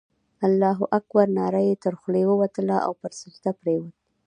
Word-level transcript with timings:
الله 0.45 0.79
اکبر 0.97 1.27
ناره 1.39 1.61
یې 1.67 1.75
تر 1.83 1.93
خولې 1.99 2.23
ووتله 2.27 2.77
او 2.85 2.91
پر 3.01 3.11
سجده 3.19 3.51
پرېوت. 3.59 3.93